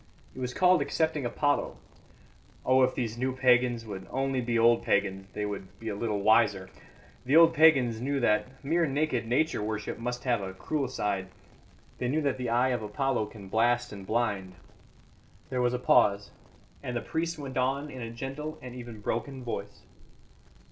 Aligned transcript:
It 0.33 0.39
was 0.39 0.51
called 0.55 0.81
accepting 0.81 1.27
Apollo. 1.27 1.77
Oh, 2.65 2.81
if 2.81 2.95
these 2.95 3.19
new 3.19 3.35
pagans 3.35 3.85
would 3.85 4.07
only 4.09 4.41
be 4.41 4.57
old 4.57 4.81
pagans, 4.81 5.27
they 5.33 5.45
would 5.45 5.77
be 5.79 5.89
a 5.89 5.95
little 5.95 6.23
wiser! 6.23 6.71
The 7.23 7.35
old 7.35 7.53
pagans 7.53 8.01
knew 8.01 8.19
that 8.19 8.63
mere 8.65 8.87
naked 8.87 9.27
Nature 9.27 9.61
worship 9.61 9.99
must 9.99 10.23
have 10.23 10.41
a 10.41 10.55
cruel 10.55 10.87
side. 10.87 11.27
They 11.99 12.07
knew 12.07 12.23
that 12.23 12.37
the 12.39 12.49
eye 12.49 12.69
of 12.69 12.81
Apollo 12.81 13.27
can 13.27 13.47
blast 13.47 13.91
and 13.93 14.07
blind." 14.07 14.55
There 15.51 15.61
was 15.61 15.75
a 15.75 15.77
pause, 15.77 16.31
and 16.81 16.97
the 16.97 17.01
priest 17.01 17.37
went 17.37 17.57
on 17.59 17.91
in 17.91 18.01
a 18.01 18.09
gentle 18.09 18.57
and 18.59 18.73
even 18.73 19.01
broken 19.01 19.43
voice. 19.43 19.83